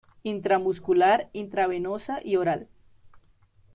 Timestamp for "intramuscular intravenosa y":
0.23-2.35